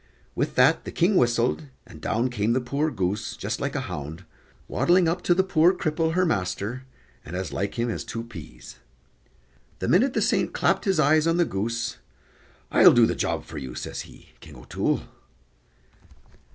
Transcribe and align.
With 0.33 0.55
that 0.55 0.83
the 0.83 0.91
King 0.91 1.15
whistled, 1.15 1.67
and 1.85 2.01
down 2.01 2.29
came 2.31 2.53
the 2.53 2.59
poor 2.59 2.89
goose, 2.89 3.37
just 3.37 3.61
like 3.61 3.75
a 3.75 3.81
hound, 3.81 4.25
waddling 4.67 5.07
up 5.07 5.21
to 5.21 5.35
the 5.35 5.43
poor 5.43 5.75
cripple, 5.75 6.13
her 6.13 6.25
master, 6.25 6.85
and 7.23 7.35
as 7.35 7.53
like 7.53 7.77
him 7.77 7.87
as 7.87 8.03
two 8.03 8.23
peas. 8.23 8.77
The 9.77 9.87
minute 9.87 10.13
the 10.13 10.21
saint 10.23 10.53
clapt 10.55 10.85
his 10.85 10.99
eyes 10.99 11.27
on 11.27 11.37
the 11.37 11.45
goose, 11.45 11.97
"I'll 12.71 12.93
do 12.93 13.05
the 13.05 13.13
job 13.13 13.45
for 13.45 13.59
you," 13.59 13.75
says 13.75 14.01
he, 14.01 14.29
"King 14.39 14.55
O'Toole." 14.55 15.03